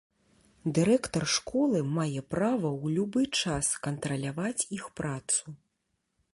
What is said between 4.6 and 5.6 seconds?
іх працу.